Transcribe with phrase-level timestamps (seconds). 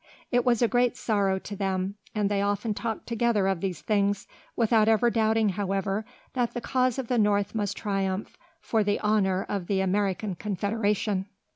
[0.31, 4.25] It was a great sorrow to them, and they often talked together of these things,
[4.55, 9.45] without ever doubting however that the cause of the North must triumph, for the honour
[9.47, 11.27] of the American Confederation.